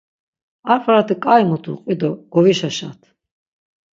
Ar 0.71 0.79
farati 0.85 1.15
k̆ai 1.23 1.43
mutu 1.49 1.73
qvi 1.83 1.93
do 2.01 2.09
govişaşat! 2.33 2.99